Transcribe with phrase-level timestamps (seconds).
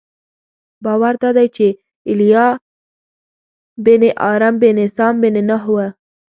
[0.85, 1.67] باور دادی چې
[2.07, 2.47] ایلیا
[3.85, 5.77] بن ارم بن سام بن نوح و.